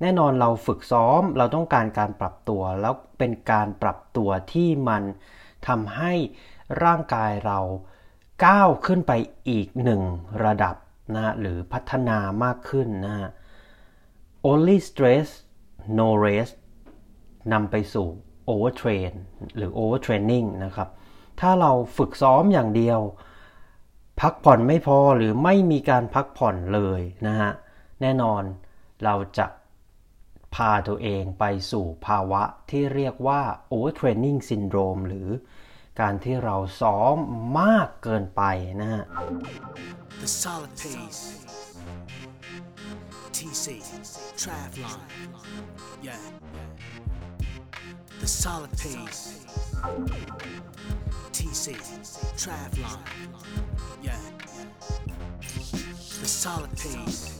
[0.00, 5.02] แน่นอนเราฝึกซ้อมเราต้องการการปรับตัว แล้วเป็นการปรับตัวที่มัน
[5.68, 6.12] ทำให้
[6.84, 7.58] ร่างกายเรา
[8.44, 9.12] ก้าวขึ้นไป
[9.48, 10.02] อีกหนึ่ง
[10.44, 10.76] ระดับ
[11.14, 13.30] นะหรือพัฒนามากขึ้นนะ
[14.50, 15.28] only stress
[15.98, 16.54] no rest
[17.52, 18.08] นำไปสู่
[18.50, 19.12] overtrain
[19.56, 20.88] หรือ overtraining นะครับ
[21.40, 23.00] ถ้าเราฝึกซ้อมอย่างเดียว
[24.20, 27.50] พักผ่อนไม่พอหรือไม่มีการพักผ่อนเลยนะฮะ
[28.00, 28.42] แน่นอน
[29.04, 29.46] เราจะ
[30.54, 35.28] พาตัวเองไปสู่ภาวะที่เรียกว่า overtraining syndrome หรือ
[36.00, 37.16] การที่เราซ้อม
[37.60, 38.42] มากเกินไป
[38.80, 39.04] นะฮะ
[40.22, 41.22] The solid pace
[43.36, 43.66] TC
[44.40, 45.00] Travlon
[46.08, 46.22] yeah
[48.22, 49.22] The solid pace
[51.36, 51.66] TC
[52.42, 53.00] Travlon
[54.08, 54.22] yeah
[56.22, 57.39] The solid pace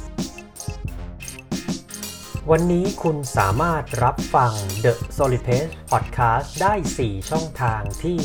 [2.49, 4.51] วันนี้คุณสามารถรับฟัง
[4.83, 8.19] The Solid Pace Podcast ได้ 4 ช่องทางที่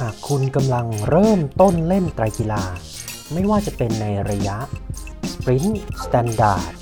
[0.00, 2.64] หากคุณกำลังเริ่มต้นเล่นไตรกีฬา
[3.32, 4.58] ไม่ว่าจะเป็นในระยะ
[5.32, 6.72] Sprint Standard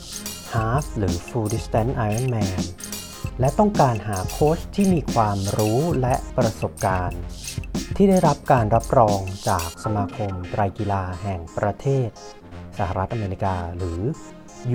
[0.53, 2.63] Half หรือ Full Distance Ironman
[3.41, 7.23] และต้องการหาโค้ชที่มีความรู้และประสบการณ์
[7.97, 12.09] ที่ได้รับการรับรองจากสมาคมไตรกีฬาแห่งประเทศ
[12.79, 14.01] สหรัฐอเมริกาหรือ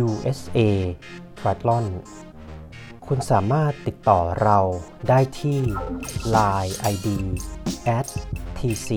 [0.05, 0.59] USA
[1.39, 1.85] Triathlon
[3.13, 4.59] คุณสามารถติดต่อเรา
[5.09, 5.59] ได้ที่
[6.35, 7.07] Line ID
[7.97, 8.07] at
[8.57, 8.89] tc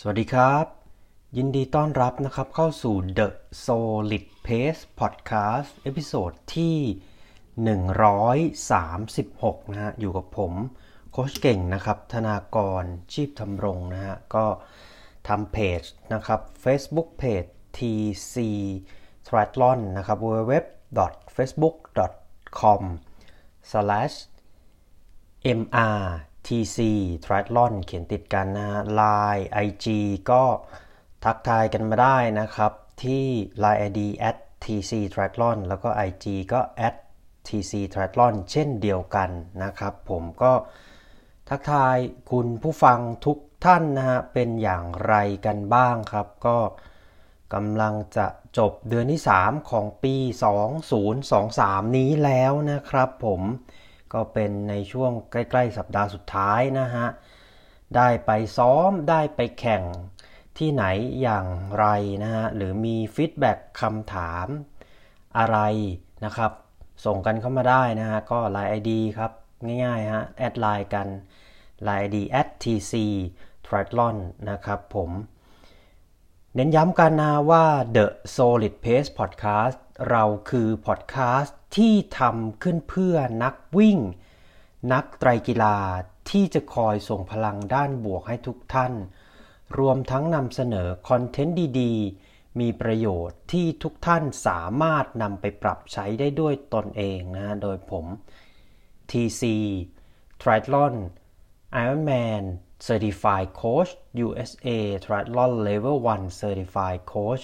[0.00, 0.64] สวัสดีครับ
[1.36, 3.28] ยินดีต้อนรับนะครับเข้าสู่ The
[3.64, 6.76] Solid Pace Podcast episode ที่
[8.56, 10.52] 136 นะฮะ อยู่กับผม
[11.12, 12.82] โค้ชเก่งนะครับ ธนากร
[13.12, 14.46] ชีพทำรงนะฮะ ก็
[15.28, 15.82] ทำเพจ
[16.12, 18.36] นะครับ Facebook Page TC
[19.26, 22.82] Triathlon นะครับ www.facebook.com
[23.70, 24.16] slash
[25.58, 26.78] mrtc
[27.24, 29.86] triathlon เขียนติดกันนะฮะ Line IG
[30.30, 30.42] ก็
[31.24, 32.72] ทักทายกันมาได้นะครับ
[33.02, 33.24] ที่
[33.62, 36.94] Line ID at tc triathlon แล้วก็ IG ก็ at
[37.46, 39.30] tc triathlon เช่นเดียวกัน
[39.62, 40.52] นะครับ ผมก็
[41.48, 41.96] ทักทาย
[42.30, 45.14] คุณผู้ฟังทุกท่านนะฮะเป็นอย่างไร
[45.46, 46.58] กันบ้างครับ ก็
[47.54, 48.26] กำลังจะ
[48.58, 50.14] จบเดือนที่ 3 ของปี
[51.06, 53.42] 2023 นี้แล้วนะครับผม
[54.12, 57.06] ก็เป็นในช่วงใกล้ ๆ สัปดาห์สุดท้ายนะฮะ
[57.96, 59.82] ได้ไปซ้อมได้ไปแข่ง
[60.58, 60.84] ที่ไหน
[61.22, 61.46] อย่าง
[61.78, 61.86] ไร
[62.22, 64.46] นะฮะหรือมี feedback คำถาม
[65.38, 65.58] อะไร
[66.24, 66.52] นะครับ
[67.04, 69.32] ส่งกันเข้ามาได้นะฮะก็ Line ID ครับ
[69.84, 71.08] ง่ายๆฮะแอดไลน์กัน
[71.86, 72.92] Line ID at tc
[73.66, 74.16] triathlon
[74.50, 75.10] นะครับผม
[76.54, 77.64] เน้นย้ำกันนะว่า
[77.96, 79.78] The Solid Pace Podcast
[80.10, 83.98] เราคือพอดแคสต์ที่ทำขึ้นเพื่อนักวิ่ง
[84.92, 85.76] นักไตรกีฬา
[86.30, 88.92] ที่จะคอยส่งพลังด้านบวกให้ทุกท่าน
[89.78, 98.06] รวมทั้งนำเสนอคอนเทนต์ดีๆ มีประโยชน์ที่ทุกท่านสามารถนำไปปรับใช้ได้ด้วยตนเองนะโดยผม
[99.10, 99.42] TC
[100.40, 100.94] Triathlon
[101.82, 102.44] Ironman
[102.86, 103.90] Certified Coach
[104.24, 104.68] USA
[105.04, 107.42] Triathlon Level 1 Certified Coach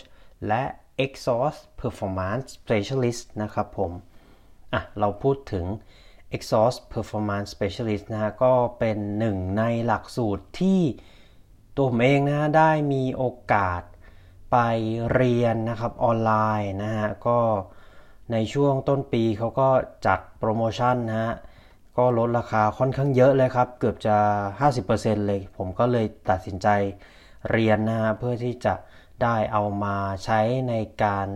[0.49, 0.65] และ
[1.05, 3.93] Exhaust Performance Specialist นะครับผม
[4.73, 5.67] อะเราพูดถึง
[6.37, 10.81] Exhaust Performance Specialist นะฮะก็เป็นหนึ่งในหลักสูตรที่
[11.79, 13.83] ตัวผมเองนะได้มีโอกาส
[14.53, 14.57] ไป
[15.13, 17.39] เรียนนะครับออนไลน์นะฮะก็
[18.33, 19.69] ในช่วงต้นปีเขาก็
[20.07, 21.33] จัดโปรโมชั่นนะฮะ
[21.99, 24.17] ก็ลดราคาค่อนข้างเยอะเลยครับ เกือบจะ
[24.73, 26.69] 50%เลย ผมก็เลยตัดสินใจ
[27.51, 28.75] เรียนนะฮะเพื่อที่จะ
[29.23, 31.29] ได้เอามาใช้ในการ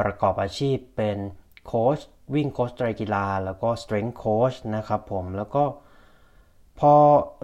[0.00, 1.18] ประกอบอาชีพเป็น
[1.66, 1.98] โค้ช
[2.34, 5.64] วิ่งโค้ชไตรกีฬา แล้วก็ strength coach นะครับผมแล้วก็
[6.78, 6.94] พอ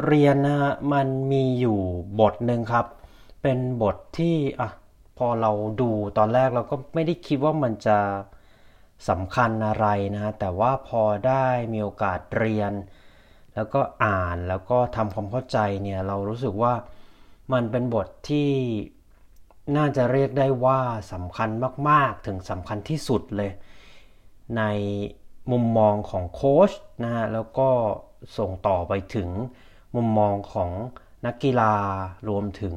[0.06, 1.78] เรียนนะฮะมันมีอยู่
[2.20, 2.86] บทหนึ่งครับ
[3.42, 4.70] เป็นบทที่อะ
[5.18, 7.98] พอเราดูตอนแรกเราก็ไม่ได้คิดว่ามันจะ
[9.08, 12.72] สำคัญอะไรนะแต่ว่าพอได้มีโอกาสเรียน
[13.54, 16.74] แล้วก็อ่านแล้วก็ทำความเข้าใจเนี่ยเรารู้สึกว่า
[17.52, 18.50] มันเป็นบทที่
[19.76, 20.80] น่าจะเรียกได้ว่า
[21.12, 21.48] สำคัญ
[21.88, 23.50] มาก ๆ ถึงสำคัญที่สุดเลย
[24.56, 24.62] ใน
[25.50, 26.70] มุมมองของโค้ช
[27.02, 27.68] นะฮะแล้วก็
[28.38, 29.30] ส่งต่อไปถึง
[29.94, 30.70] มุมมองของ
[31.26, 31.74] นักกีฬา
[32.28, 32.76] รวมถึง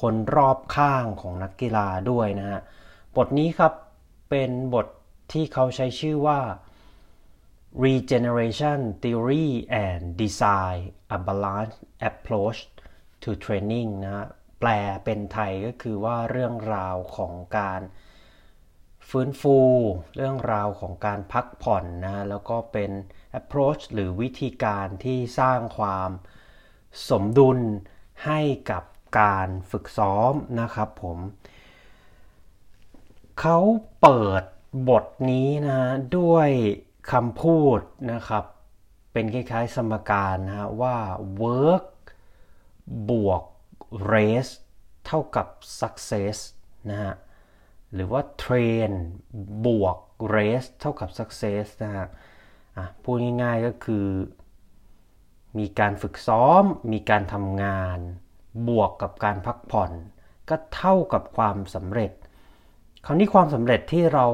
[0.00, 2.60] คนรอบข้างของนักกีฬาด้วยนะฮะ
[3.16, 3.72] บทนี้ครับ
[4.30, 4.86] เป็นบท
[5.32, 6.40] ที่เขาใช้ชื่อว่า
[7.84, 9.48] Regeneration Theory
[9.86, 10.80] and Design
[11.16, 11.78] a Balanced
[12.08, 12.60] Approach
[13.22, 14.26] to Training นะ
[14.60, 14.70] แปล
[15.04, 17.80] เป็นไทยก็คือว่าเรื่องราวของการ
[19.10, 19.58] ฟื้นฟู
[20.16, 22.90] เรื่องราวของการพักผ่อนนะแล้วก็เป็น
[23.40, 26.10] approach หรือวิธีการที่สร้างความ
[27.10, 27.58] สมดุล
[28.26, 28.40] ให้
[28.70, 28.84] กับ
[29.20, 31.18] การฝึกซ้อมนะครับผม
[33.40, 33.58] เขา
[34.02, 34.42] เปิด
[34.88, 35.80] บทนี้นะ
[36.18, 36.48] ด้วย
[37.12, 37.80] คำพูด
[38.12, 38.44] นะครับ
[39.12, 40.96] เป็นคล้ายๆสมการนะว่า
[41.42, 41.86] work
[43.10, 43.42] บวก
[44.12, 44.52] race
[45.06, 45.46] เท่ากับ
[45.80, 46.36] success
[46.90, 47.14] นะฮะ
[47.94, 48.92] หรือว่า train
[49.66, 49.98] บวก
[50.34, 52.08] race เท่ากับ success นะฮะ
[53.02, 54.06] พูดง่ายๆก็คือ
[55.58, 56.62] มีการฝึกซ้อม
[56.92, 57.98] มีการทำงาน
[58.68, 59.92] บวกกับการพักผ่อน
[60.48, 62.12] ก็เท่ากับความสำเร็จ
[63.06, 64.26] คราวนี้ความสำเร็จที่เรา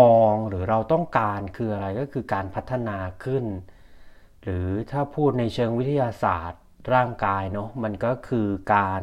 [0.00, 3.44] มองหรือเราต้องการคืออะไรก็คือการพัฒนาขึ้น
[4.42, 6.62] หรือถ้าพูดในเชิงวิทยาศาสตร์
[6.94, 9.02] ร่างกายเนาะมันก็คือการ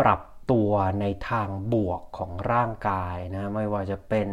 [0.00, 0.20] ปรับ
[0.52, 4.28] ตัวในทางบวกของร่างกายนะไม่ว่าจะเป็น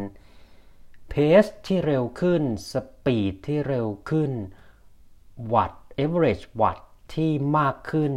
[1.09, 1.13] เพ
[1.43, 2.73] สที่เร็วขึ้นส
[3.05, 4.31] ปีดที่เร็วขึ้น
[5.53, 8.13] วัตต์ average วัตต์ที่มากขึ้น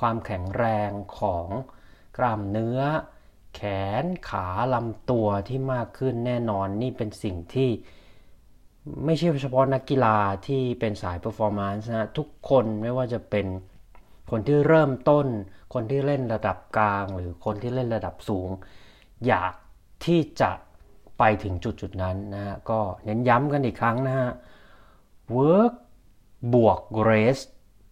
[0.00, 1.46] ความแข็งแรงของ
[2.16, 2.80] กล้ามเนื้อ
[3.54, 3.60] แข
[4.02, 7.70] นขาลำตัวที่มากขึ้นแน่นอนนี่เป็นสิ่งที่
[9.04, 13.46] ไม่ใช่เฉพาะนักกีฬาที่เป็นสาย performance นะทุกคนไม่ว่าจะเป็น
[14.30, 15.26] คนที่เริ่มต้น
[15.74, 18.50] คนที่เล่นระดับกลาง หรือคนที่เล่นระดับสูง
[19.26, 19.54] อยาก
[20.06, 20.50] ที่จะ
[21.18, 24.30] ไปถึงจุดจุดนั้นนะฮะก็เน้นย้ำกันอีกครั้งนะฮะ
[25.36, 25.72] work
[26.54, 26.80] บวก
[27.10, 27.42] race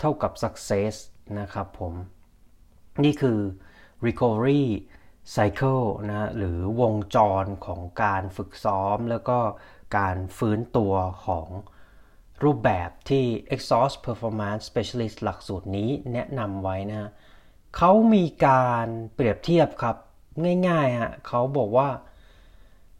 [0.00, 0.94] เท่ากับ success
[1.38, 1.94] นะครับผม
[3.04, 3.38] นี่คือ
[4.06, 4.64] recovery
[5.34, 9.38] cycle นะหรือวงจรของการฝึกซ้อมแล้วก็
[9.98, 10.94] การฟื้นตัว
[11.26, 11.48] ของ
[12.44, 13.24] รูปแบบที่
[13.54, 17.10] Exhaust Performance Specialist หลักสูตรนี้แนะนำไว้นะ
[17.76, 19.96] เขามีการเปรียบเทียบครับ
[20.68, 21.88] ง่ายๆฮะเขาบอกว่า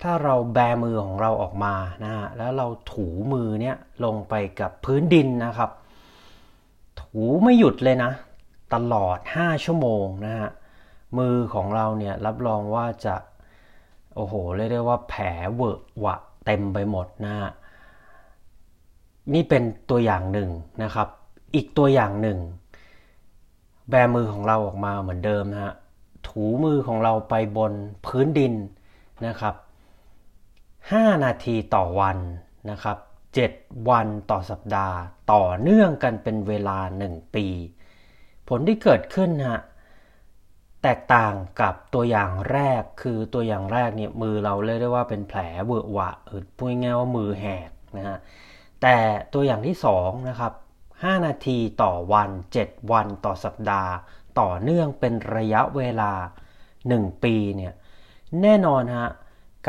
[0.03, 1.75] ถ้าเราแบมือของเราออกมา
[2.05, 5.71] นะฮะแล้วเราถูมือเนี้ยลงไปกับพื้นดินนะครับ
[7.01, 8.13] ถูไม่หยุดเลยนะ
[8.75, 10.51] ตลอด 5 ชั่วโมงนะฮะ
[11.19, 13.17] มือของเราเนี่ยรับรองว่าจะ
[14.17, 15.25] โอ้โห เรียกได้ว่าแผล
[15.55, 17.51] เวอะหวะเต็มไปหมดนะฮะ
[19.35, 20.51] นี่เป็นตัวอย่างหนึ่ง
[20.83, 21.09] นะครับ
[21.55, 22.39] อีกตัวอย่างหนึ่ง
[23.91, 25.75] แบมือของเราออกมาเหมือนเดิมนะฮะ
[26.29, 27.73] ถูมือของเราไปบน
[28.07, 28.55] พื้นดิน
[29.27, 29.55] นะครับ
[30.39, 32.19] 5 นาทีต่อวัน
[32.71, 32.97] นะครับ
[33.43, 34.97] 7 วันต่อสัปดาห์
[35.33, 37.47] ต่อเนื่องกันเป็นเวลา 1 ปี
[38.49, 39.61] ผลที่เกิดขึ้นฮะ
[40.83, 48.19] แตกต่างกับตัวอย่างแรกคือตัวอย่างแรกเนี่ยมือเราเรียกได้ว่าเป็นแผลเวอะหวะเออพูดง่ายว่ามือแหกนะฮะ
[48.83, 48.99] แต่
[49.33, 50.53] ตัวอย่างที่2นะครับ
[50.91, 53.93] 5 นาทีต่อวัน 7 วันต่อสัปดาห์
[54.41, 56.13] ต่อเนื่องเป็นระยะเวลา
[56.69, 57.73] 1 ปีเนี่ย
[58.43, 59.09] แน่นอนฮะ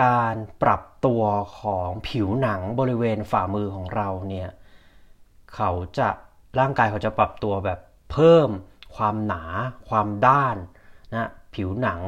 [0.04, 1.24] การปรับตัว
[1.60, 4.50] ของผิวหนังบริเวณฝ่ามือของเราเนี่ย
[5.56, 6.10] เขาจะ
[6.60, 7.80] ร่างกายเขาจะปรับตัวแบบ
[8.12, 8.50] เพิ่ม
[8.96, 9.44] ความหนา
[9.90, 10.56] ความด้าน
[11.14, 12.02] นะผิวหนัง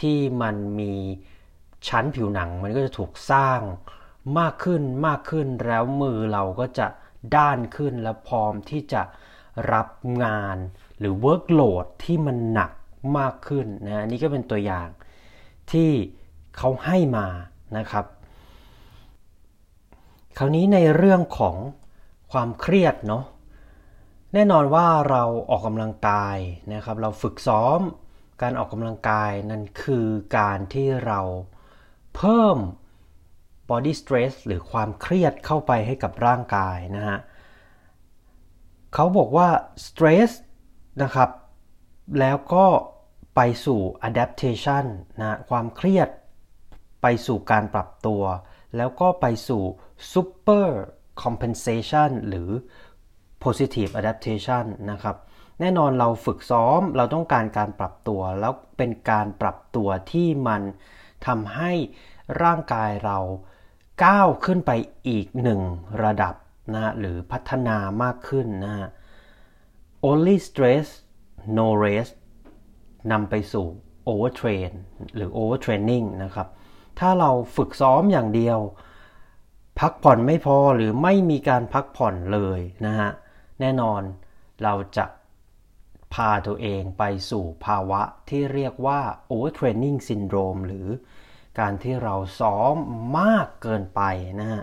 [0.00, 0.92] ที่มันมี
[1.88, 3.60] ชั้นผิวหนังมันก็จะถูกสร้าง
[4.38, 6.86] มากขึ้นมากขึ้นแล้วมือเราก็จะ
[7.36, 9.02] ด้านขึ้นและพร้อมที่จะ
[9.72, 9.88] รับ
[10.24, 10.56] งาน
[10.98, 12.72] หรือ workload ที่มันหนัก
[13.18, 14.88] มากขึ้นนะนี่ก็เป็นตัวอย่าง
[15.72, 15.90] ที่
[16.56, 17.26] เขาให้มา
[17.76, 18.04] นะครับ
[20.38, 21.56] คราวนี้ในเรื่องของ
[22.32, 23.24] ความเครียดเนาะ
[24.34, 26.36] แน่นอนว่าเราออกกำลังกาย
[26.72, 27.80] นะครับ เราฝึกซ้อม
[28.42, 30.06] การออกกำลังกายนั่นคือ
[30.38, 31.20] การที่เรา
[32.16, 32.58] เพิ่ม
[33.70, 37.18] body stress หรือความเครียดเข้าไปให้กับร่างกายนะฮะ
[38.94, 39.48] เขาบอกว่า
[39.86, 40.30] stress
[41.02, 41.30] นะครับ
[42.20, 42.66] แล้วก็
[43.36, 44.84] ไปสู่ adaptation
[45.20, 46.08] นะความเครียด
[47.02, 48.22] ไปสู่การปรับตัว
[48.76, 49.62] แล้วก็ไปสู่
[50.12, 50.68] super
[51.22, 52.50] compensation หรือ
[53.44, 55.16] positive adaptation นะครับ
[55.60, 60.62] แน่นอนเราฝึกซ้อมเราต้องการการปรับตัว แล้วเป็นการปรับตัวที่มัน
[61.26, 61.72] ทำให้
[62.42, 63.18] ร่างกายเรา
[64.02, 64.70] ก้าวขึ้นไป
[65.08, 65.60] อีกหนึ่ง
[66.04, 66.34] ระดับ
[66.74, 68.88] นะหรือพัฒนามากขึ้นนะ
[70.08, 70.86] only stress
[71.58, 72.14] no rest
[73.10, 73.66] นำไปสู่
[74.08, 74.72] overtrain
[75.14, 76.48] หรือ overtraining นะครับ
[76.98, 78.58] ถ้าเราฝึกซ้อมอย่างเดียว
[79.80, 83.10] พักผ่อนไม่พอหรือไม่มีการพักผ่อนเลยนะฮะ
[83.60, 84.02] แน่นอน
[84.62, 85.06] เราจะ
[86.14, 90.88] พาตัวเองไปสู่ภาวะที่เรียกว่า overtraining syndrome หรือ
[91.58, 92.74] การที่เราซ้อม
[93.18, 94.00] มากเกินไป
[94.40, 94.62] นะฮะ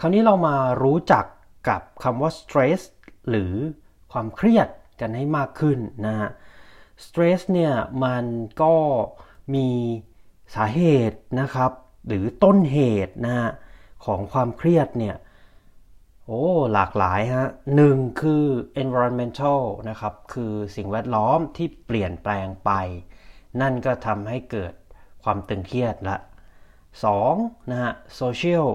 [0.00, 1.24] คราวนี้เรามารู้จัก
[1.68, 2.80] กับคำว่า stress
[3.30, 3.54] หรือ
[4.12, 4.68] ความเครียด
[5.00, 6.28] กันให้มากขึ้นนะฮะ
[7.04, 7.72] stress เนี่ย
[8.04, 8.24] มัน
[8.62, 8.74] ก็
[9.54, 9.68] มี
[10.54, 11.72] สาเหตุนะครับ
[12.08, 13.50] หรือต้นเหตุนะฮะ
[14.04, 15.16] ของความเครียดเนี่ย
[16.26, 16.42] โอ้
[16.72, 17.46] หลากหลายฮะ
[17.76, 18.44] หนึ่งคือ
[18.82, 22.70] environmental นะครับ คือสิ่งแวดล้อมที่เปลี่ยนแปลงไป
[23.60, 24.72] นั่นก็ทำให้เกิด
[25.24, 26.16] ความตึงเครียดละ
[26.94, 28.66] 2นะฮะ social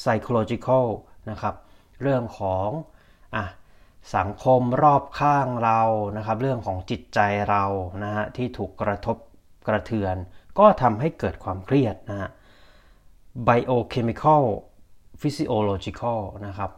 [0.00, 0.86] psychological
[1.30, 1.54] นะครับ
[2.02, 2.68] เรื่องของ
[3.34, 3.44] อะ
[4.16, 5.80] สังคมรอบข้างเรา
[6.16, 7.20] นะครับ เรื่องของจิตใจ
[7.50, 7.64] เรา
[8.04, 9.16] นะฮะที่ถูกกระทบ
[9.68, 10.16] กระเทือน
[10.58, 12.30] ก็ทำให้เกิดความเครียดนะฮะ
[13.48, 14.44] biochemical
[15.20, 16.70] physiological นะครับ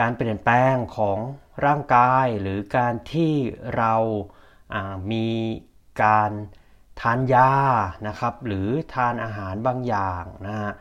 [0.00, 1.18] การเปลี่ยนแปลงของ
[1.66, 3.34] ร่างกายหรือการที่
[3.76, 3.94] เรา
[5.12, 5.28] มี
[6.04, 6.30] การ
[7.00, 7.50] ทานยา
[8.06, 10.72] นะครับ หรือทานอาหารบางอย่างนะฮะ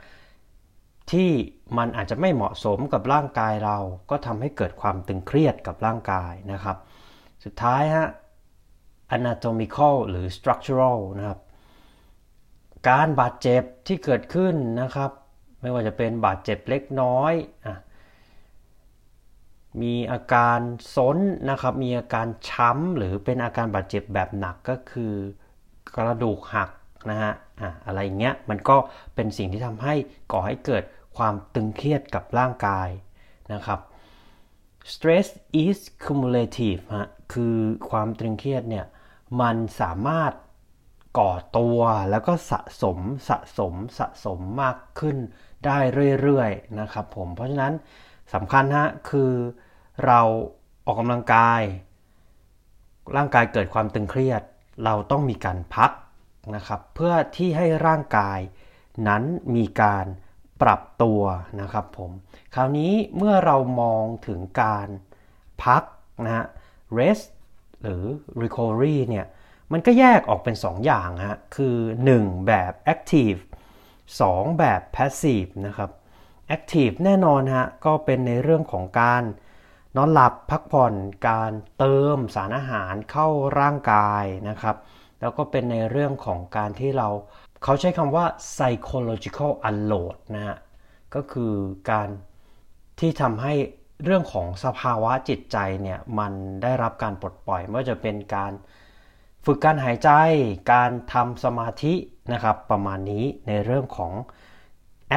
[1.11, 1.31] ที่
[1.77, 3.77] มันอาจจะไม่เหมาะสมกับร่างกายเรา
[4.09, 6.77] ก็ทำให้เกิดความตึงเครียดกับร่างกายนะครับ
[7.43, 8.07] สุดท้ายฮะ
[9.15, 11.39] anatomical หรือ structural นะครับ
[12.89, 15.11] การบาดเจ็บที่เกิดขึ้นนะครับ
[15.61, 17.33] ไม่ว่าจะเป็นบาดเจ็บเล็กน้อย
[17.65, 17.67] อ
[19.81, 20.59] มีอาการ
[20.95, 21.17] ซน
[21.49, 25.13] นะครับ มีอาการช้ำหรือเป็นอาการบาดเจ็บแบบหนักก็คือ
[25.97, 26.69] กระดูกหัก
[27.09, 28.77] นะฮะอะอะไรเงี้ยมันก็
[29.15, 29.93] เป็นสิ่งที่ทำให้
[30.31, 30.83] ก่อให้เกิด
[31.17, 32.89] ความตึงเครียดกับร่างกาย
[33.53, 33.79] นะครับ
[34.93, 35.27] stress
[35.63, 37.57] is cumulative ฮะคือ
[37.89, 38.85] ความตึงเครียดเนี่ย
[39.41, 40.33] มันสามารถ
[41.19, 42.99] ก่อตัวแล้วก็สะสม
[43.29, 45.17] สะสมสะสมมากขึ้น
[45.65, 45.77] ได้
[46.21, 47.73] เรื่อยๆนะครับผมเพราะฉะนั้น
[48.33, 49.31] สำคัญฮะคือ
[50.05, 50.19] เรา
[50.85, 51.61] ออกกำลังกาย
[53.15, 54.41] ร่างกายเกิดความตึงเครียด
[54.83, 55.91] เราต้องมีการพัก
[56.55, 58.39] นะครับ เพื่อที่ให้ร่างกาย
[59.07, 59.23] นั้น
[59.55, 60.05] มีการ
[60.61, 61.21] ปรับตัว
[61.61, 62.11] นะครับผม
[62.55, 64.87] คราวนี้เมื่อเรามองถึงการ
[65.63, 65.83] พัก
[66.25, 66.45] นะฮะ
[66.97, 67.25] rest
[67.83, 68.03] หรือ
[68.41, 69.25] recovery เนี่ย
[69.71, 71.75] มันก็แยกออกเป็น 2 อย่างฮะคือ
[72.13, 73.39] 1 แบบ active
[73.99, 75.89] 2 แบบ passive นะครับ
[76.55, 79.23] active แน่นอนฮะก็เป็นในเรื่องของการ
[79.97, 80.93] นอนหลับพักผ่อน
[81.27, 83.27] การเติมสารอาหารเข้า
[83.59, 84.75] ร่างกายนะครับ
[85.19, 87.07] แล้วก็เป็นในเรื่องของการที่เรา
[87.63, 90.57] เขาใช้คำว่า psychological unload นะฮะ
[91.15, 91.53] ก็คือ
[91.91, 92.09] การ
[92.99, 93.53] ที่ทำให้
[94.03, 98.51] เรื่องของสภาวะจิตใจเนี่ยมันได้รับการปลดปล่อยไม่ว่าจะเป็นการ
[99.45, 100.09] ฝึกการหายใจ
[100.73, 101.93] การทำสมาธิ
[102.33, 104.13] นะครับประมาณนี้ในเรื่องของ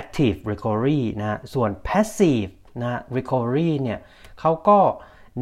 [0.00, 3.98] active recovery นะส่วน passive นะ recovery เนี่ย
[4.40, 4.78] เขาก็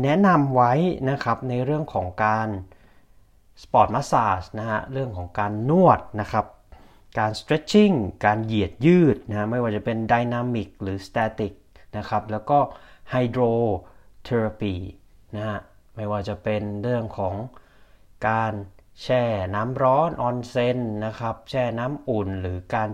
[0.02, 0.73] แนะนำไว้
[1.11, 2.49] นะครับในเรื่องของการ
[3.62, 6.47] sport massage นะฮะเรื่องของการนวดนะครับ
[7.19, 11.52] การ stretching การเหยียดยืดนะไม่ว่าจะเป็น dynamic หรือ static
[11.97, 12.59] นะครับแล้วก็
[13.12, 14.76] hydrotherapy
[15.37, 15.59] นะฮะ
[15.97, 17.35] ไม่ว่าจะเป็นเรื่องของ
[18.28, 18.52] การ
[19.02, 19.25] แช่
[19.55, 22.88] น้ำร้อนออนเซนนะครับแช่น้ำอุ่นหรือการ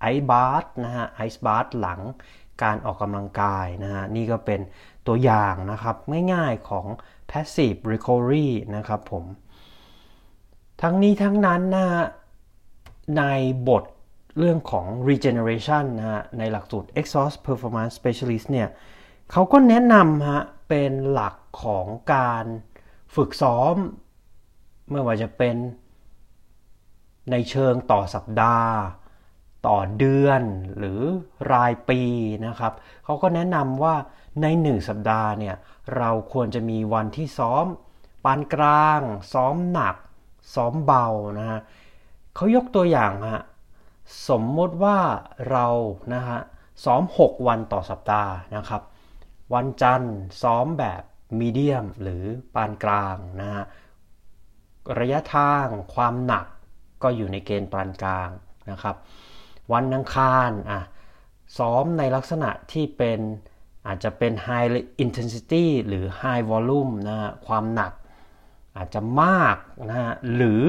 [0.00, 2.00] ไอซ์บาร์นะฮะไอซ์บาร์หลัง
[2.62, 4.60] การออกกำลังกายนะฮะนี่ก็เป็น
[5.08, 5.96] ตัวอย่างนะครับ
[6.32, 6.86] ง่ายๆของ
[7.30, 9.24] passive recovery นะครับผม
[10.82, 12.04] ทั้งนี้ทั้งนั้นนะฮะ
[13.18, 13.24] ใน
[13.68, 13.84] บท
[14.38, 18.68] เรื่องของ regeneration นะฮะในหลักสูตร EXOS performance specialist เนี่ย
[19.32, 22.44] เขาก็แนะนำฮะเป็นหลักของการ
[23.14, 23.74] ฝึกซ้อม
[24.90, 25.56] ไม่ว่าจะเป็น
[27.30, 28.74] ในเชิงต่อสัปดาห์
[29.66, 30.42] ต่อเดือน
[30.78, 31.00] หรือ
[31.52, 32.00] รายปี
[32.46, 32.72] นะครับ
[33.04, 33.94] เขาก็แนะนำว่า
[34.42, 35.56] ในหนึ่งสัปดาห์เนี่ย
[35.96, 37.64] เราควรจะมีวันที่ซ้อม
[38.24, 39.00] ปานกลาง
[39.32, 39.96] ซ้อมหนัก
[40.54, 41.06] ซ้อมเบา
[41.38, 41.60] นะฮะ
[42.34, 43.42] เขายกตัวอย่างฮะ
[44.28, 44.98] สมมติว่า
[45.50, 45.66] เรา
[46.14, 46.38] นะฮะ
[46.84, 48.82] ซ้อม 6 วันต่อสัปดาห์นะครับ
[49.54, 51.02] วันจันทร์ซ้อมแบบ
[51.40, 53.64] มีเดียมหรือปานกลางนะฮะ
[54.98, 56.46] ระยะทางความหนัก
[57.02, 58.28] ก็อยู่ในเกณฑ์ปานกลาง
[58.70, 58.96] นะครับ
[59.72, 60.80] วันอังคารอะ
[61.58, 63.20] ซ้อมในลักษณะที่เป็น
[63.86, 64.68] อาจจะเป็น high
[65.04, 67.92] intensity หรือ high volume นะฮะความหนัก
[68.76, 69.56] อาจจะมาก
[69.90, 70.64] นะฮะหรือ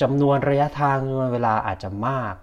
[0.00, 2.34] จำนวนระยะทางจำนวนเวลาอาจจะมาก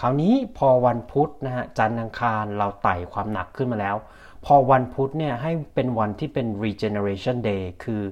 [0.00, 3.96] คราวนี้พอวันพุธนะฮะจันทร์อังคารเราไต่ความหนักขึ้นมาแล้ว
[4.44, 8.02] พอวันพุธเนี่ยให้เป็นวันที่เป็น regeneration day คือ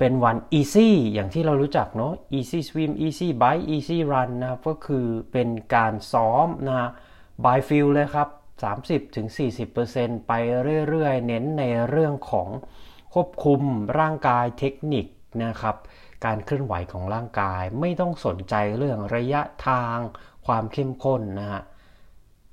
[0.00, 6.90] เป็นวัน easy อย่างที่เรารู้จักเนาะ easy swim easy bike easy run นะครับ ก็คือเป็นการซ้อมนะ
[7.44, 8.28] by feel เลยครับ
[9.08, 10.32] 30-40%ไป
[10.88, 12.48] เรื่อยๆ เน้นในเรื่องของ
[13.14, 13.60] ควบคุม
[13.98, 15.06] ร่างกายเทคนิค
[15.44, 15.76] นะครับ
[16.24, 19.96] การเคลื่อนไหวของร่างกายไม่ต้องสนใจเรื่องระยะทาง
[20.46, 21.62] ความเข้มข้นนะฮะ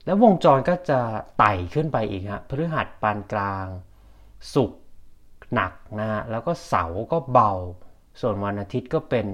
[0.06, 1.00] แล้ววงจรก็จะ
[1.40, 3.66] ไต่ขึ้นไปอีกฮะพฤหัสปานกลาง
[4.54, 4.72] สุก
[5.54, 7.52] หนักนะฮะแล้วก็เสาร์ก็เบา
[8.22, 9.26] ส่วนวันอาทิตย์ก็เป็น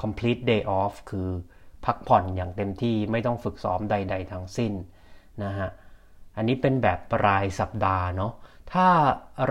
[0.00, 1.28] complete day off คือ
[1.84, 4.72] พักผ่อนอย่างเต็มที่ไม่ต้องฝึกซ้อมใด ๆ ทั้งสิ้น
[5.44, 5.68] นะฮะ
[6.36, 8.32] อันนี้เป็นแบบรายสัปดาห์เนาะ
[8.72, 8.88] ถ้า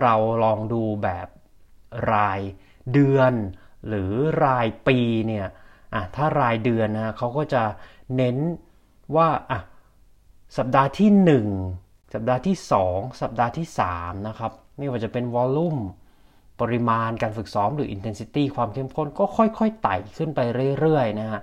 [0.01, 1.27] เราลองดูแบบ
[2.13, 2.39] ราย
[2.93, 3.33] เดือน
[3.87, 4.11] หรือ
[4.45, 5.47] รายปีเนี่ย
[5.93, 7.63] อะถ้ารายเดือนนะเขาก็จะ
[8.15, 8.37] เน้น
[9.15, 9.59] ว่าอะ
[10.57, 11.09] สัปดาห์ที่
[11.65, 12.55] 1 สัปดาห์ที่
[12.87, 15.77] 2 สัปดาห์ที่3นะครับไม่ว่าจะเป็นวอลลุ่ม
[16.61, 20.39] ปริมาณการฝึกซ้อมหรือ intensity ความเข้มข้นก็ค่อยๆไต่ขึ้นไป
[20.79, 21.41] เรื่อยๆนะฮะ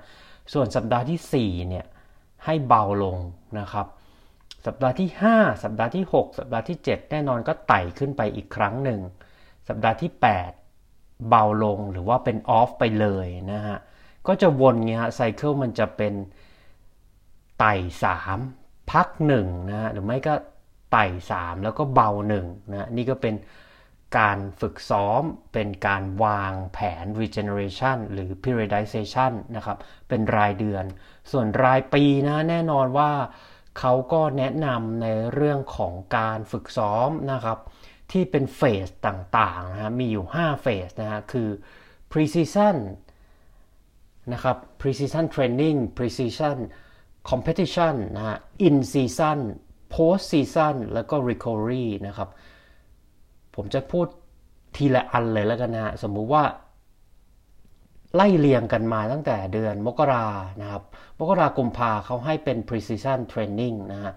[0.52, 1.86] ส่วนสัปดาห์ที่4เนี่ย
[2.44, 3.18] ให้เบาลง
[3.58, 3.86] นะครับ
[4.66, 9.00] สัปดาห์ที่ 5 สัปดาห์ที่ 6 สัปดาห์ที่ 7 แน่นอนก็ไต่ขึ้นไปอีกครั้งหนึ่ง
[9.68, 10.10] สัปดาห์ที่
[10.66, 13.76] 8 เบาลงหรือว่าเป็นออฟไปเลยนะฮะ
[14.26, 16.14] ก็จะวนเงี้ยไซเคิลมันจะเป็น
[17.58, 17.74] ไต่
[18.32, 19.08] 3 พัก
[19.40, 20.34] 1นะฮะหรือไม่ก็
[20.92, 22.10] ไต่ 3 แล้วก็เบา
[22.42, 23.34] 1นะนี่ก็เป็น
[24.18, 25.22] การฝึกซ้อม
[25.52, 29.78] เป็นการวางแผน regeneration หรือ periodization นะครับ
[30.08, 30.84] เป็นรายเดือน
[31.30, 33.10] ส่วนรายปีนะแน่นอนว่า
[33.78, 37.58] เขาก็แนะนำในเรื่องของการฝึกซ้อมนะครับ
[38.12, 41.48] ที่เป็นเฟสต่างๆนะมีอยู่ 5 เฟสนะฮะคือ
[42.10, 42.76] pre-season
[44.32, 46.56] นะครับ precision training precision
[47.30, 49.38] competition นะฮะ in season
[49.94, 52.28] post season แล้วก็ recovery นะครับ
[53.56, 54.06] ผมจะพูด
[54.76, 56.44] ทีละอันเลยแล้วกันนะสมมุติว่า
[58.14, 60.26] ไล่เรียงกันมาตั้งแต่เดือนมกรา
[60.62, 60.82] นะครับ
[61.18, 64.12] มกรากุมภาเขาให้เป็น precision training นะฮะ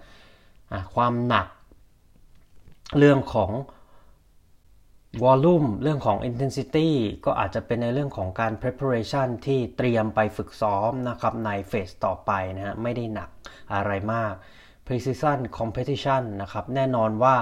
[0.95, 1.47] ความหนัก
[2.97, 3.51] เรื่องของ
[5.23, 6.89] วอลลุ่มเรื่องของ intensity
[7.25, 13.29] ก็อาจจะเป็นในเรื่องของการ preparation ที่เตรียมไปฝึกซ้อมนะครับในเฟสต่อไปนะฮะไม่ได้หนัก
[13.73, 14.33] อะไรมาก
[14.87, 17.35] precision competition นะครับ แน่นอนว่า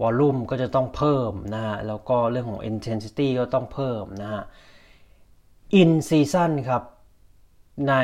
[0.00, 4.42] วอลลุ่มก็จะต้องเพิ่มนะฮะ แล้วก็เรื่องของ intensity ก็ต้องเพิ่มนะฮะ
[5.80, 6.82] in season ครับ
[7.88, 7.94] ใน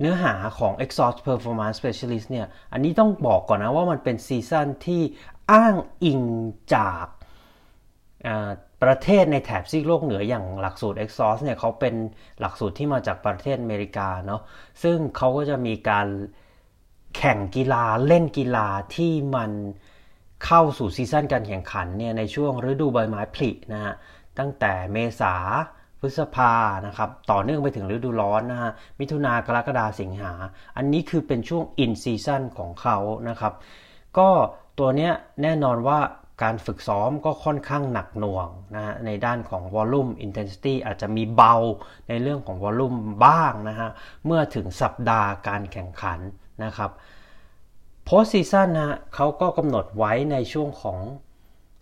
[0.00, 5.02] เนื้อหาของ exhaust performance specialist เนี่ย อันนี้ต้องบอกก่อนนะว่ามันเป็นซีซั่นที่
[5.52, 6.20] อ้างอิง
[6.74, 7.06] จาก
[8.82, 11.94] ประเทศในแถบซีกโลกเหนืออย่างหลักสูตร Exhaust เนี่ยเขาเป็น
[12.40, 14.42] หลักสูตรที่มาจากประเทศอเมริกาเนาะ
[14.82, 16.06] ซึ่งเขาก็จะมีการ
[17.16, 19.50] แข่งกีฬาเล่นกีฬาที่มัน
[20.46, 23.94] เข้าสู่ซีซั่นการแข่งขันเนี่ยในช่วงฤดูใบไม้ผลินะฮะ
[24.38, 25.34] ตั้งแต่เมษา
[26.00, 26.52] พฤษภา
[26.86, 30.32] นะครับต่อเนื่องไปถึงฤดูร้อนนะฮะมิถุนากรกฎาสิงหา
[30.76, 32.96] อันนี้คือเป็นช่วงอินซีซั่นของเขา
[33.28, 33.52] นะครับ
[34.18, 34.28] ก็
[34.78, 35.98] ตัวเนี้ยแน่นอนว่า
[36.42, 41.54] การฝึกซ้อมก็ค่อนข้างหนักหน่วงนะฮะในด้านของ volume intensity อาจจะมีเบา
[42.08, 43.90] ในเรื่องของ volume บ้างนะฮะ
[44.26, 46.18] เมื่อถึงสัปดาห์การแข่งขัน
[46.64, 46.90] นะครับ
[48.06, 51.00] post season นะเขาก็กำหนดไว้ในช่วงของ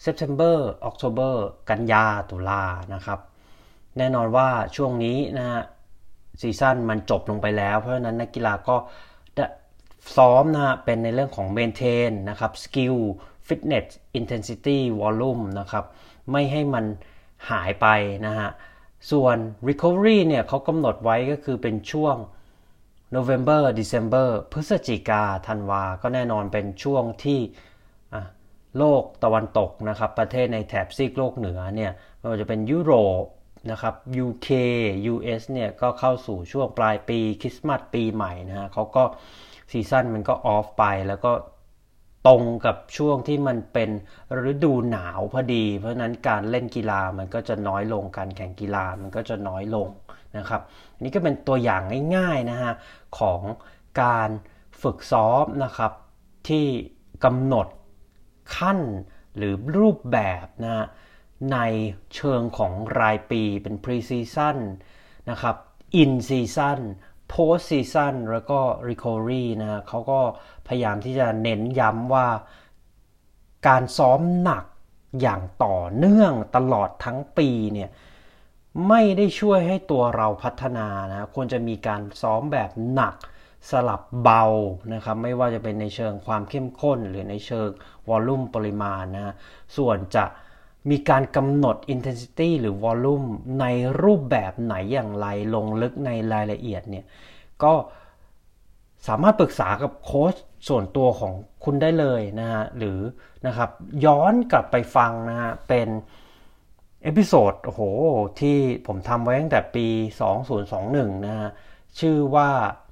[0.04, 0.56] September
[0.88, 1.35] October
[1.70, 3.18] กันยาตุลานะครับ
[3.98, 5.62] แน่นอนว่าช่วงนี้นะฮะ
[6.40, 8.76] ซีซั่นมันจบลงไปแล้ว เพราะฉะนั้นนักกีฬาก็
[10.16, 12.98] ซ้อมนะฮะเป็นในเรื่องของ maintain นะครับ skill
[13.48, 13.87] fitness
[14.18, 15.85] intensity volume นะครับ
[16.30, 16.85] ไม่ให้มัน
[17.50, 17.87] หายไป
[18.26, 18.48] นะฮะ
[19.11, 19.37] ส่วน
[19.68, 22.16] recovery เนี่ยเขากำหนดไว้ก็คือเป็นช่วง
[23.16, 27.40] November December พฤศจิกาธันวา ก็แน่นอนเป็นช่วงที่
[28.79, 33.25] โลกตะวันตกนะครับ ประเทศในแถบซีกโลกเหนือเนี่ยไม่ว่าจะเป็นยุโรป
[33.70, 33.94] นะครับ
[34.27, 34.48] UK
[35.12, 39.05] US เนี่ยก็เข้าสู่ช่วงปลายปีคริสต์มาสปีใหม่นะฮะเขาก็
[39.70, 41.33] ซีซั่นมันก็ออฟไปแล้วก็
[42.26, 43.90] ตรงกับช่วงที่มันเป็น
[44.50, 49.88] ฤดูหนาวพอดี เพราะนั้นการเล่นกีฬามันก็จะน้อยลงการแข่งกีฬามันก็จะน้อยลง
[50.37, 50.61] นะครับ
[50.94, 51.82] อันนี้ก็เป็นตัวอย่าง
[52.16, 52.72] ง่ายๆนะฮะ
[53.18, 53.40] ของ
[54.02, 54.30] การ
[54.82, 55.92] ฝึกซ้อมนะครับ
[56.48, 56.66] ที่
[57.24, 57.66] กำหนด
[58.56, 58.80] ขั้น
[59.37, 60.87] หรือรูปแบบนะฮะ
[61.52, 61.58] ใน
[62.14, 64.56] เชิงของรายปีเป็น pre season
[65.30, 65.56] นะครับ
[66.02, 66.80] in season
[67.32, 70.20] post season แล้วก็ recovery นะเขาก็
[70.66, 72.28] พยายามที่จะเน้นย้ำว่า
[73.66, 74.64] การซ้อมหนัก
[75.20, 77.90] อย่างต่อเนื่องตลอดทั้งปีเนี่ย
[78.88, 83.14] ไม่ได้ช่วยให้ตัวเราพัฒนานะควรจะมีการซ้อมแบบหนัก
[83.70, 84.44] สลับเบา
[84.94, 87.68] นะครับไม่ว่าจะเป็นในเชิงความเข้มข้น หรือในเชิง
[88.08, 89.34] volume ปริมาณนะ
[89.76, 90.24] ส่วนจะ
[90.90, 93.26] มีการกำหนด intensity หรือ volume
[93.60, 93.64] ใน
[94.02, 97.04] รูปแบบไหนอย่างไรลงลึกในรายละเอียดเนี่ย
[97.62, 97.72] ก็
[99.08, 100.34] สามารถปรึกษากับโค้ช
[100.68, 101.32] ส่วนตัวของ
[101.64, 102.98] คุณได้เลยนะฮะหรือ
[103.46, 103.70] นะครับ
[104.04, 105.88] ย้อนกลับไปฟังนะฮะเป็น
[107.02, 107.82] episode โอ้โห
[108.40, 109.86] ที่ผมทำไว้ตั้งแต่ปี
[110.56, 111.50] 2021 นะฮะ
[112.00, 112.50] ชื่อว่า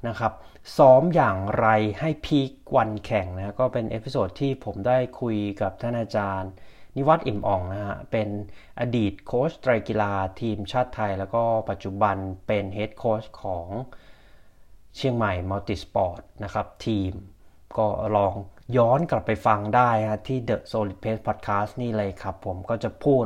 [0.08, 0.32] นะครับ
[0.76, 1.68] ซ้อมอย่างไร
[2.00, 6.50] ให้ peak วันแข่งนะก็เป็น episode ที่ผมได้คุยกับท่านอาจารย์
[6.96, 8.28] นิวัฒน์อิ่มอ่องนะฮะเป็น
[8.80, 13.66] อดีตโค้ชไตรกีฬาทีมชาติไทย แล้วก็ปัจจุบันเป็น head coach ของ
[14.96, 17.12] เชียงใหม่ Multisport นะครับทีม
[17.78, 18.34] ก็ลอง
[18.76, 23.24] ย้อนกลับไปฟังได้ฮะที่ The Solid Pace Podcast นี่เลยครับ ผมก็จะพูด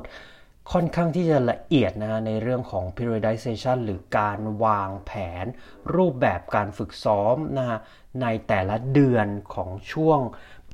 [0.73, 5.13] ค่อนข้างที่จะละเอียดนะฮะในเรื่องของ periodization หรือการวางแผ
[5.45, 5.47] น
[5.95, 7.79] รูปแบบการฝึกซ้อมนะฮะ
[8.23, 10.21] ในแต่ละเดือนของช่วง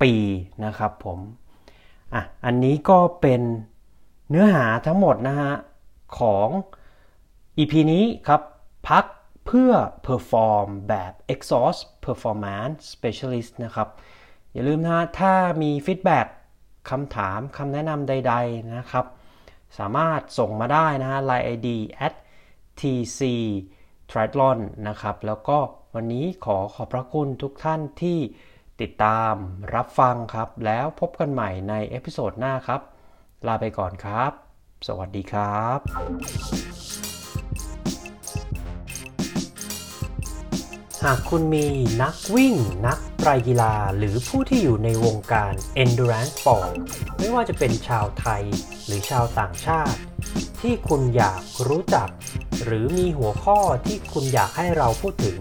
[0.02, 0.12] ปี
[0.64, 1.18] นะครับผม
[2.14, 3.42] อะอันนี้ก็เป็น
[4.30, 5.54] เนื้อหาทั้งหมดนะฮะ
[6.18, 6.48] ของ
[7.58, 8.42] EP นี้ครับ
[8.88, 9.04] พัก
[9.46, 9.72] เพื่อ
[10.06, 13.88] perform แบบ exhaust performance specialist นะครับ
[14.52, 16.26] อย่าลืมนะถ้ามี feedback
[16.90, 19.06] คำถามคำแนะนำใด ๆนะครับ
[19.78, 21.68] สามารถส่งมาได้นะฮะ line ID
[22.06, 22.14] at
[22.80, 23.20] tc
[24.10, 25.58] triathlon นะครับ แล้วก็
[25.94, 28.18] วันนี้ขอขอบพระคุณทุกท่านที่
[28.82, 29.34] ติดตาม
[29.74, 32.80] รับฟังครับ แล้วพบกันใหม่ใน episode หน้าครับ
[33.46, 34.32] ลาไปก่อนครับ
[34.88, 35.78] สวัสดีครับ
[41.04, 41.66] หากคุณมี
[42.02, 42.54] นักวิ่ง
[42.86, 46.70] นักไตรกีฬา หรือผู้ที่อยู่ในวงการ endurance sport
[47.18, 48.42] ไม่ว่าจะเป็นชาวไทย
[48.86, 49.98] หรือชาวต่างชาติ
[50.60, 52.08] ที่คุณอยากรู้จัก
[52.64, 55.38] หรือมีหัวข้อที่คุณอยากให้เราพูดถึง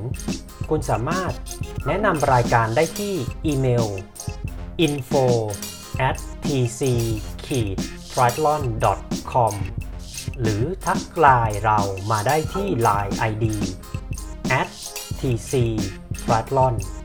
[0.69, 1.34] คุณสามารถ
[1.88, 3.13] แนะนำรายการได้ที่
[3.45, 3.88] อีเมล
[4.86, 5.25] info
[6.08, 6.82] at tc
[7.47, 7.49] t
[8.17, 8.62] r i a t l o n
[9.32, 9.53] com
[10.41, 11.79] หรือทักไลน์เรา
[12.12, 13.45] มาได้ที่ Line ID
[14.62, 14.69] at
[15.19, 15.53] tc
[16.23, 16.73] t r i a t l o n「